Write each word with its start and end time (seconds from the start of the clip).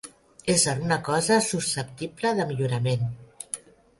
Ésser 0.53 0.73
una 0.85 0.97
cosa 1.09 1.37
susceptible 1.49 2.33
de 2.41 2.47
millorament. 2.53 3.07